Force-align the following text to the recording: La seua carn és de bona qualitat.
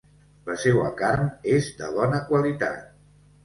La 0.49 0.55
seua 0.61 0.87
carn 1.03 1.29
és 1.59 1.69
de 1.85 1.93
bona 2.01 2.25
qualitat. 2.33 2.85